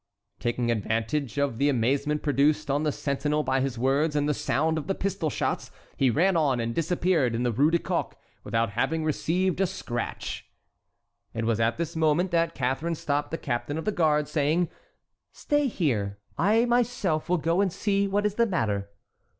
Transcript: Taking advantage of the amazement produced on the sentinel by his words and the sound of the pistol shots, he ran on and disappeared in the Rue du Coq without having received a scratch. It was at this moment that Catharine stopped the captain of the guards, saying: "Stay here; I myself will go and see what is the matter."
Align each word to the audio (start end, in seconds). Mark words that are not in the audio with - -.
Taking 0.39 0.71
advantage 0.71 1.37
of 1.37 1.59
the 1.59 1.69
amazement 1.69 2.23
produced 2.23 2.71
on 2.71 2.81
the 2.81 2.91
sentinel 2.91 3.43
by 3.43 3.61
his 3.61 3.77
words 3.77 4.15
and 4.15 4.27
the 4.27 4.33
sound 4.33 4.79
of 4.79 4.87
the 4.87 4.95
pistol 4.95 5.29
shots, 5.29 5.69
he 5.95 6.09
ran 6.09 6.35
on 6.35 6.59
and 6.59 6.73
disappeared 6.73 7.35
in 7.35 7.43
the 7.43 7.51
Rue 7.51 7.69
du 7.69 7.77
Coq 7.77 8.19
without 8.43 8.71
having 8.71 9.03
received 9.03 9.61
a 9.61 9.67
scratch. 9.67 10.47
It 11.35 11.45
was 11.45 11.59
at 11.59 11.77
this 11.77 11.95
moment 11.95 12.31
that 12.31 12.55
Catharine 12.55 12.95
stopped 12.95 13.29
the 13.29 13.37
captain 13.37 13.77
of 13.77 13.85
the 13.85 13.91
guards, 13.91 14.31
saying: 14.31 14.69
"Stay 15.31 15.67
here; 15.67 16.17
I 16.35 16.65
myself 16.65 17.29
will 17.29 17.37
go 17.37 17.61
and 17.61 17.71
see 17.71 18.07
what 18.07 18.25
is 18.25 18.33
the 18.33 18.47
matter." 18.47 18.89